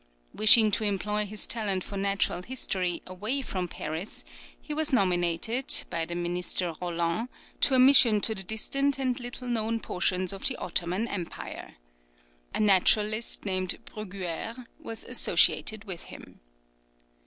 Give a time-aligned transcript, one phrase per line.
[0.33, 4.25] Wishing to employ his talent for natural history away from Paris,
[4.59, 9.47] he was nominated, by the minister Roland, to a mission to the distant and little
[9.47, 11.75] known portions of the Ottoman Empire.
[12.51, 16.39] A naturalist, named Bruguère, was associated with him.